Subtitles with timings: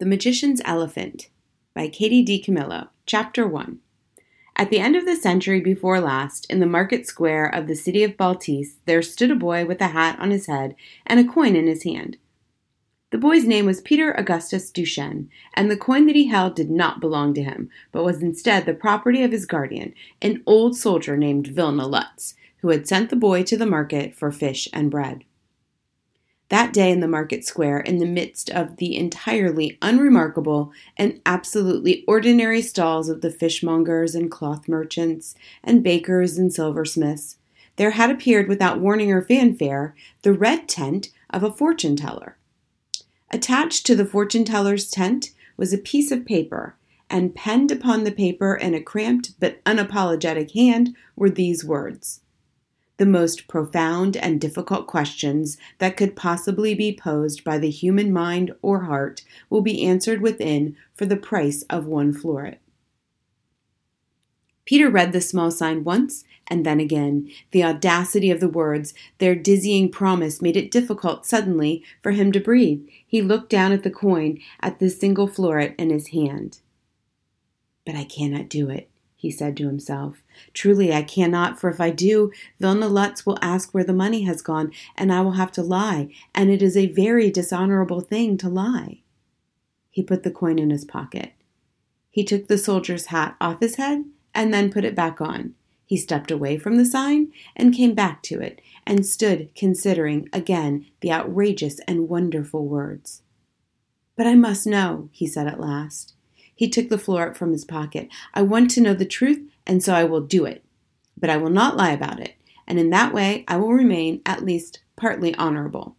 [0.00, 1.28] The Magician's Elephant
[1.74, 3.80] by Katie DiCamillo, Chapter 1.
[4.54, 8.04] At the end of the century before last, in the market square of the city
[8.04, 11.56] of Baltese, there stood a boy with a hat on his head and a coin
[11.56, 12.16] in his hand.
[13.10, 17.00] The boy's name was Peter Augustus Duchene, and the coin that he held did not
[17.00, 21.48] belong to him, but was instead the property of his guardian, an old soldier named
[21.48, 25.24] Vilna Lutz, who had sent the boy to the market for fish and bread.
[26.50, 32.04] That day in the market square, in the midst of the entirely unremarkable and absolutely
[32.08, 37.36] ordinary stalls of the fishmongers and cloth merchants and bakers and silversmiths,
[37.76, 42.38] there had appeared without warning or fanfare the red tent of a fortune teller.
[43.30, 46.76] Attached to the fortune teller's tent was a piece of paper,
[47.10, 52.20] and penned upon the paper in a cramped but unapologetic hand were these words
[52.98, 58.54] the most profound and difficult questions that could possibly be posed by the human mind
[58.60, 62.58] or heart will be answered within for the price of one florit.
[64.64, 67.30] Peter read the small sign once and then again.
[67.52, 72.40] The audacity of the words, their dizzying promise, made it difficult suddenly for him to
[72.40, 72.86] breathe.
[73.06, 76.58] He looked down at the coin, at the single florit in his hand.
[77.86, 80.22] But I cannot do it, he said to himself.
[80.52, 84.42] Truly, I cannot, for if I do, Vilna Lutz will ask where the money has
[84.42, 88.48] gone, and I will have to lie, and it is a very dishonorable thing to
[88.48, 89.02] lie.
[89.90, 91.32] He put the coin in his pocket.
[92.10, 95.54] He took the soldier's hat off his head and then put it back on.
[95.86, 100.86] He stepped away from the sign and came back to it and stood considering again
[101.00, 103.22] the outrageous and wonderful words.
[104.14, 106.14] But I must know, he said at last.
[106.54, 108.08] He took the florit from his pocket.
[108.34, 110.64] I want to know the truth, and so I will do it.
[111.16, 112.34] But I will not lie about it,
[112.66, 115.96] and in that way I will remain at least partly honorable.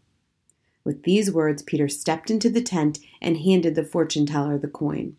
[0.83, 5.15] With these words, Peter stepped into the tent and handed the fortune teller the coin.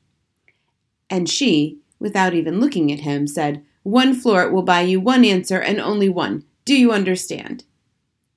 [1.09, 5.61] And she, without even looking at him, said, One florit will buy you one answer
[5.61, 6.45] and only one.
[6.65, 7.65] Do you understand?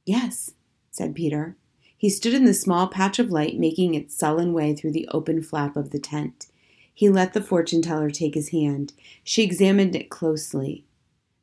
[0.05, 0.51] Yes,
[0.91, 1.55] said Peter.
[1.97, 5.41] He stood in the small patch of light making its sullen way through the open
[5.41, 6.47] flap of the tent.
[6.93, 8.93] He let the fortune teller take his hand.
[9.23, 10.85] She examined it closely,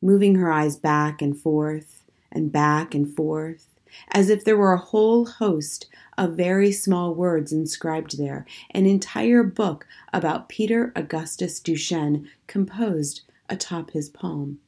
[0.00, 3.66] moving her eyes back and forth and back and forth,
[4.12, 9.42] as if there were a whole host of very small words inscribed there, an entire
[9.42, 14.60] book about Peter Augustus Duchene composed atop his palm.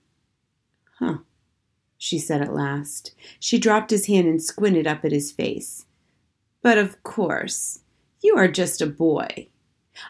[0.98, 1.18] Huh,
[1.96, 3.14] she said at last.
[3.38, 5.86] She dropped his hand and squinted up at his face.
[6.62, 7.80] But of course,
[8.22, 9.48] you are just a boy.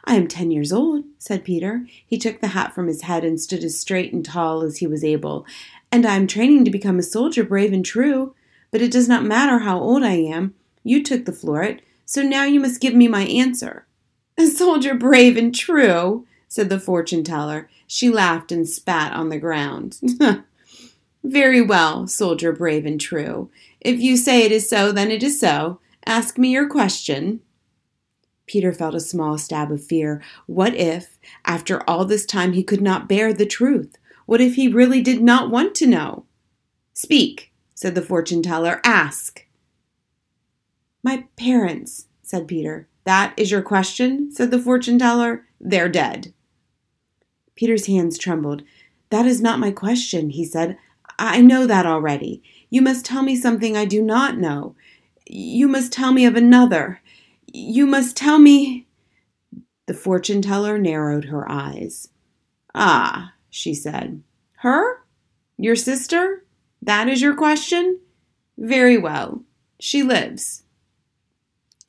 [0.05, 1.87] I am ten years old, said Peter.
[2.07, 4.87] He took the hat from his head and stood as straight and tall as he
[4.87, 5.47] was able.
[5.91, 8.35] And I am training to become a soldier brave and true.
[8.71, 10.55] But it does not matter how old I am.
[10.83, 13.87] You took the florit, so now you must give me my answer.
[14.39, 17.69] A soldier brave and true, said the fortune teller.
[17.87, 20.01] She laughed and spat on the ground.
[21.25, 23.51] Very well, soldier brave and true.
[23.81, 25.79] If you say it is so, then it is so.
[26.07, 27.41] Ask me your question.
[28.53, 30.23] Peter felt a small stab of fear.
[30.45, 33.97] What if, after all this time, he could not bear the truth?
[34.27, 36.27] What if he really did not want to know?
[36.93, 38.83] Speak, said the fortune teller.
[38.85, 39.47] Ask.
[41.03, 42.89] My parents, said Peter.
[43.05, 45.47] That is your question, said the fortune teller.
[45.59, 46.35] They're dead.
[47.55, 48.65] Peter's hands trembled.
[49.09, 50.77] That is not my question, he said.
[51.19, 52.43] I know that already.
[52.69, 54.75] You must tell me something I do not know.
[55.27, 57.01] You must tell me of another.
[57.55, 58.87] You must tell me.
[59.85, 62.09] The fortune teller narrowed her eyes.
[62.75, 64.23] Ah, she said.
[64.61, 65.05] Her?
[65.59, 66.47] Your sister?
[66.81, 68.01] That is your question?
[68.57, 69.43] Very well.
[69.79, 70.63] She lives.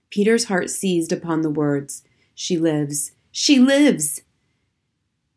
[0.09, 2.03] Peter's heart seized upon the words.
[2.35, 3.13] She lives.
[3.31, 4.22] She lives.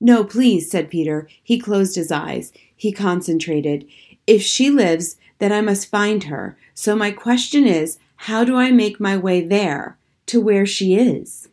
[0.01, 1.29] No, please, said Peter.
[1.41, 2.53] He closed his eyes.
[2.75, 3.87] He concentrated.
[4.27, 6.59] If she lives, then I must find her.
[6.75, 9.97] So my question is, how do I make my way there?
[10.27, 11.49] To where she is.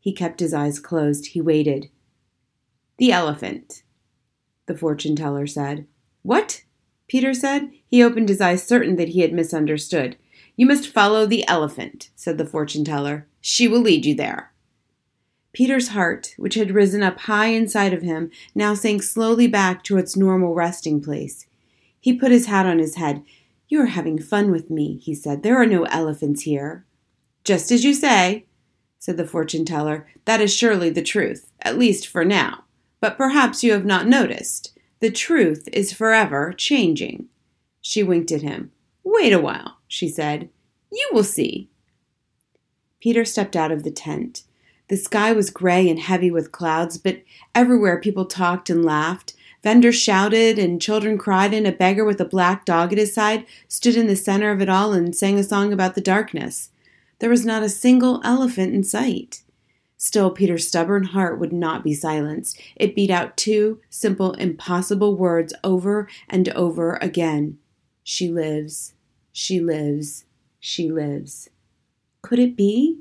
[0.00, 1.28] He kept his eyes closed.
[1.28, 1.90] He waited.
[2.98, 3.82] The elephant,
[4.66, 5.86] the fortune teller said.
[6.22, 6.62] What?
[7.08, 7.70] Peter said.
[7.86, 10.16] He opened his eyes, certain that he had misunderstood.
[10.56, 13.26] You must follow the elephant, said the fortune teller.
[13.40, 14.52] She will lead you there.
[15.52, 19.98] Peter's heart, which had risen up high inside of him, now sank slowly back to
[19.98, 21.46] its normal resting place.
[22.00, 23.22] He put his hat on his head.
[23.68, 25.42] You are having fun with me, he said.
[25.42, 26.84] There are no elephants here.
[27.46, 28.44] Just as you say,
[28.98, 30.08] said the fortune teller.
[30.24, 32.64] That is surely the truth, at least for now.
[33.00, 34.76] But perhaps you have not noticed.
[34.98, 37.28] The truth is forever changing.
[37.80, 38.72] She winked at him.
[39.04, 40.48] Wait a while, she said.
[40.90, 41.70] You will see.
[42.98, 44.42] Peter stepped out of the tent.
[44.88, 47.22] The sky was gray and heavy with clouds, but
[47.54, 49.34] everywhere people talked and laughed.
[49.62, 53.46] Vendors shouted and children cried, and a beggar with a black dog at his side
[53.68, 56.70] stood in the center of it all and sang a song about the darkness.
[57.18, 59.42] There was not a single elephant in sight.
[59.96, 62.60] Still, Peter's stubborn heart would not be silenced.
[62.76, 67.58] It beat out two simple, impossible words over and over again
[68.02, 68.92] She lives,
[69.32, 70.26] she lives,
[70.60, 71.48] she lives.
[72.20, 73.00] Could it be?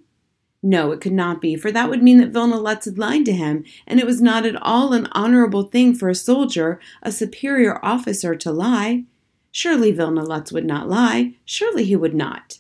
[0.63, 3.33] No, it could not be, for that would mean that Vilna Lutz had lied to
[3.33, 7.83] him, and it was not at all an honorable thing for a soldier, a superior
[7.85, 9.03] officer, to lie.
[9.51, 11.33] Surely Vilna Lutz would not lie.
[11.45, 12.59] Surely he would not.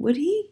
[0.00, 0.50] Would he?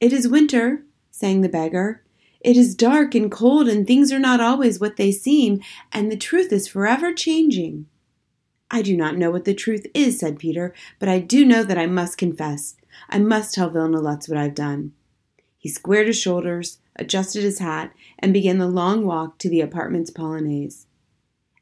[0.00, 2.04] It is winter, sang the beggar.
[2.40, 6.16] It is dark and cold, and things are not always what they seem, and the
[6.16, 7.86] truth is forever changing.
[8.70, 11.76] I do not know what the truth is, said Peter, but I do know that
[11.76, 12.76] I must confess.
[13.10, 14.92] I must tell Vilna Lutz what I've done.
[15.58, 20.12] He squared his shoulders, adjusted his hat, and began the long walk to the apartment's
[20.12, 20.86] polonaise.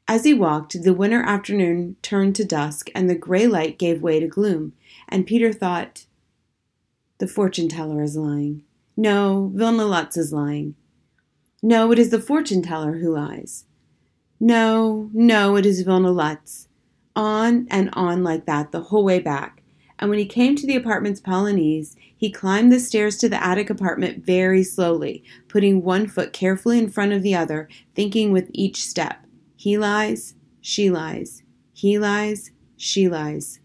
[0.07, 4.19] As he walked, the winter afternoon turned to dusk, and the gray light gave way
[4.19, 4.73] to gloom,
[5.09, 6.05] and Peter thought,
[7.23, 8.65] The fortune teller is lying.
[8.97, 10.75] No, Vilna Lutz is lying.
[11.61, 13.63] No, it is the fortune teller who lies.
[14.41, 16.67] No, no, it is Vilna Lutz.
[17.15, 19.63] On and on like that the whole way back
[19.99, 23.69] and when he came to the apartment's Polonaise, he climbed the stairs to the attic
[23.69, 28.83] apartment very slowly, putting one foot carefully in front of the other, thinking with each
[28.83, 29.25] step
[29.55, 33.61] He lies, she lies, he lies, she lies.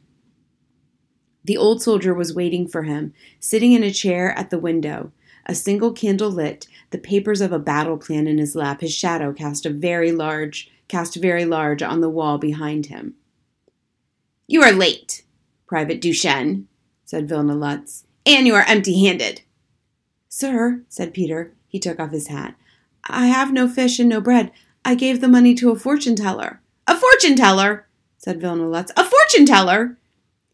[1.48, 5.12] The old soldier was waiting for him, sitting in a chair at the window.
[5.46, 9.32] A single candle lit, the papers of a battle plan in his lap, his shadow
[9.32, 13.14] cast a very large cast very large on the wall behind him.
[14.46, 15.24] You are late,
[15.66, 16.68] Private Duchene,
[17.06, 19.40] said Vilna Lutz, and you are empty handed.
[20.28, 22.56] Sir, said Peter, he took off his hat,
[23.04, 24.52] I have no fish and no bread.
[24.84, 26.60] I gave the money to a fortune teller.
[26.86, 27.86] A fortune teller,
[28.18, 28.92] said Vilna Lutz.
[28.98, 29.96] A fortune teller.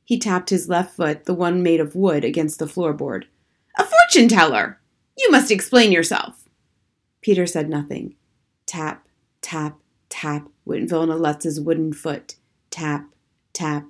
[0.05, 3.25] He tapped his left foot, the one made of wood, against the floorboard.
[3.79, 4.79] A fortune teller!
[5.17, 6.45] You must explain yourself.
[7.21, 8.15] Peter said nothing.
[8.67, 9.07] Tap,
[9.41, 9.79] tap,
[10.09, 12.37] tap went Lutz's wooden foot.
[12.71, 13.07] Tap,
[13.53, 13.87] tap,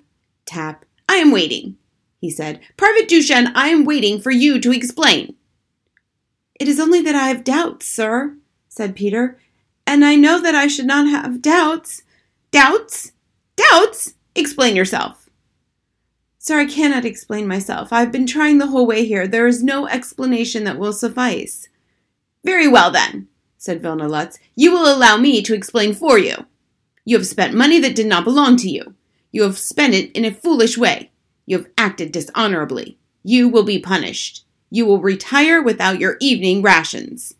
[0.46, 1.76] tap, I am waiting,
[2.20, 2.60] he said.
[2.76, 5.34] Private Duchene, I am waiting for you to explain.
[6.60, 8.36] It is only that I have doubts, sir,
[8.68, 9.38] said Peter,
[9.86, 12.02] and I know that I should not have doubts.
[12.50, 13.12] Doubts?
[13.56, 14.14] Doubts?
[14.34, 15.23] Explain yourself.
[16.44, 17.90] Sir, I cannot explain myself.
[17.90, 19.26] I have been trying the whole way here.
[19.26, 21.70] There is no explanation that will suffice.
[22.44, 24.38] Very well, then, said Vilna Lutz.
[24.54, 26.34] You will allow me to explain for you.
[27.06, 28.92] You have spent money that did not belong to you.
[29.32, 31.10] You have spent it in a foolish way.
[31.46, 32.98] You have acted dishonorably.
[33.22, 34.44] You will be punished.
[34.68, 37.32] You will retire without your evening rations.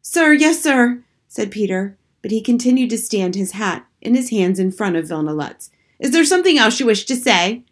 [0.00, 4.60] Sir, yes, sir, said Peter, but he continued to stand his hat in his hands
[4.60, 5.70] in front of Vilna Lutz.
[5.98, 7.64] Is there something else you wish to say?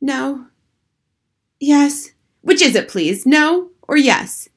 [0.00, 0.46] No.
[1.60, 2.10] Yes.
[2.42, 3.26] Which is it, please?
[3.26, 4.48] No or yes?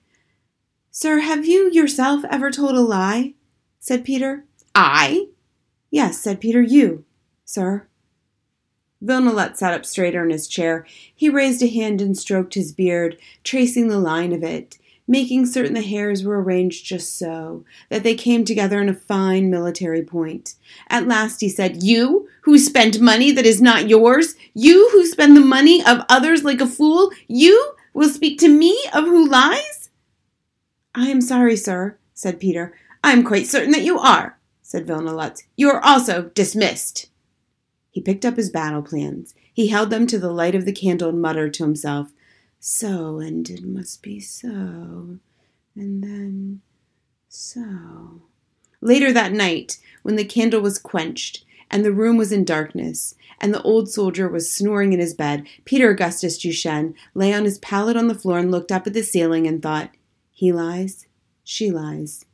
[0.92, 3.36] Sir, have you yourself ever told a lie?
[3.80, 4.46] said Peter.
[4.76, 5.28] I?
[5.90, 7.06] Yes, said Peter, you
[7.50, 7.88] sir.
[9.02, 10.86] Vilna sat up straighter in his chair.
[11.16, 14.78] He raised a hand and stroked his beard, tracing the line of it,
[15.10, 19.50] making certain the hairs were arranged just so, that they came together in a fine
[19.50, 20.54] military point.
[20.88, 25.36] At last he said, You, who spend money that is not yours, you who spend
[25.36, 29.90] the money of others like a fool, you will speak to me of who lies?
[30.94, 32.76] I am sorry, sir, said Peter.
[33.04, 35.44] I am quite certain that you are, said Vilna Lutz.
[35.58, 37.10] You are also dismissed.
[37.90, 39.34] He picked up his battle plans.
[39.52, 42.12] He held them to the light of the candle and muttered to himself,
[42.60, 45.20] So, and it must be so,
[45.76, 46.62] and then
[47.30, 48.24] so.
[48.82, 53.54] Later that night, when the candle was quenched, and the room was in darkness, and
[53.54, 57.96] the old soldier was snoring in his bed, Peter Augustus Duchene lay on his pallet
[57.96, 59.92] on the floor and looked up at the ceiling and thought,
[60.32, 61.08] He lies,
[61.44, 62.26] she lies,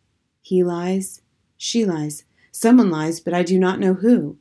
[0.42, 1.22] he lies,
[1.58, 4.38] she lies, someone lies, but I do not know who.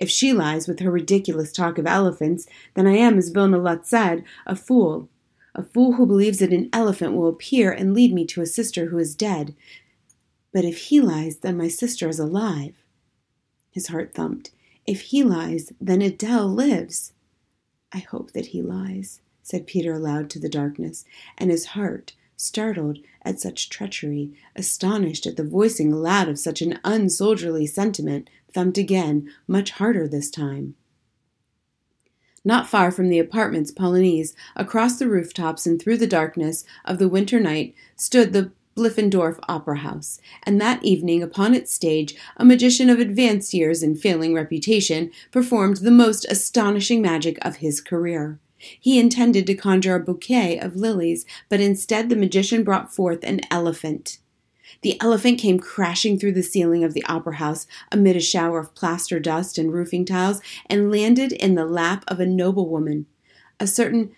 [0.00, 3.90] If she lies with her ridiculous talk of elephants, then I am, as Vilna Lutz
[3.90, 5.10] said, a fool.
[5.54, 8.86] A fool who believes that an elephant will appear and lead me to a sister
[8.86, 9.54] who is dead.
[10.52, 12.82] But if he lies, then my sister is alive.
[13.70, 14.52] His heart thumped.
[14.86, 17.12] If he lies, then Adele lives.
[17.92, 21.04] I hope that he lies, said Peter aloud to the darkness,
[21.36, 26.78] and his heart, startled at such treachery, astonished at the voicing aloud of such an
[26.84, 30.74] unsoldierly sentiment, thumped again, much harder this time.
[32.44, 37.08] Not far from the apartments Polonaise, across the rooftops and through the darkness of the
[37.08, 42.88] winter night, stood the Bliffendorf Opera House, and that evening upon its stage a magician
[42.88, 48.38] of advanced years and failing reputation performed the most astonishing magic of his career.
[48.56, 53.40] He intended to conjure a bouquet of lilies, but instead the magician brought forth an
[53.50, 54.18] elephant.
[54.82, 58.74] The elephant came crashing through the ceiling of the opera house amid a shower of
[58.74, 63.06] plaster dust and roofing tiles and landed in the lap of a noblewoman,
[63.58, 64.12] a certain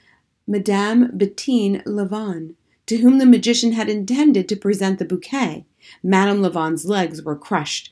[0.46, 2.54] Madame Bettine LaVaughn,
[2.86, 5.64] to whom the magician had intended to present the bouquet.
[6.02, 7.90] Madame LaVaughn's legs were crushed.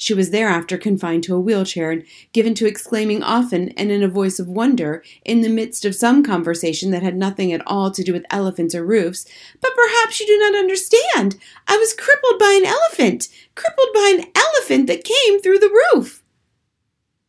[0.00, 4.08] She was thereafter confined to a wheelchair and given to exclaiming often and in a
[4.08, 8.04] voice of wonder, in the midst of some conversation that had nothing at all to
[8.04, 9.26] do with elephants or roofs,
[9.60, 11.36] But perhaps you do not understand.
[11.66, 16.22] I was crippled by an elephant, crippled by an elephant that came through the roof.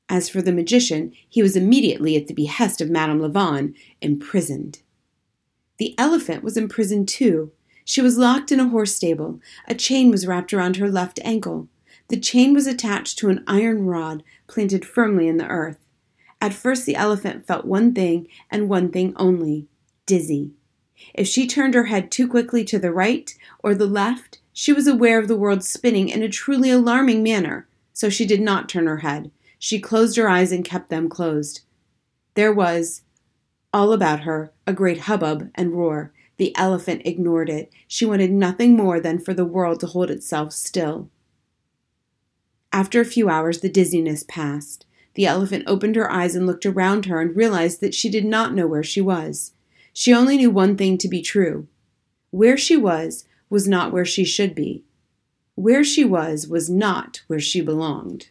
[0.07, 4.83] As for the magician, he was immediately, at the behest of Madame LaVaughn, imprisoned.
[5.79, 7.51] The elephant was imprisoned too.
[7.83, 9.39] She was locked in a horse stable.
[9.67, 11.67] A chain was wrapped around her left ankle.
[12.09, 15.77] The chain was attached to an iron rod planted firmly in the earth.
[16.41, 19.67] At first, the elephant felt one thing and one thing only
[20.05, 20.51] dizzy.
[21.13, 24.87] If she turned her head too quickly to the right or the left, she was
[24.87, 28.87] aware of the world spinning in a truly alarming manner, so she did not turn
[28.87, 29.29] her head.
[29.59, 31.61] She closed her eyes and kept them closed.
[32.33, 33.03] There was,
[33.71, 36.11] all about her, a great hubbub and roar.
[36.37, 37.71] The elephant ignored it.
[37.87, 41.09] She wanted nothing more than for the world to hold itself still.
[42.71, 44.85] After a few hours, the dizziness passed.
[45.15, 48.53] The elephant opened her eyes and looked around her and realized that she did not
[48.53, 49.53] know where she was.
[49.93, 51.67] She only knew one thing to be true.
[52.31, 54.83] Where she was was not where she should be.
[55.55, 58.29] Where she was was not where she belonged.